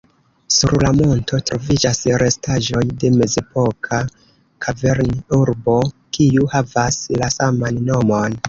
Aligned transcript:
Sur 0.53 0.71
la 0.83 0.89
monto 0.99 1.39
troviĝas 1.49 1.99
restaĵoj 2.23 2.81
de 3.03 3.11
mezepoka 3.19 4.01
kavern-urbo, 4.67 5.79
kiu 6.19 6.51
havas 6.59 7.01
la 7.23 7.33
saman 7.39 7.83
nomon. 7.93 8.39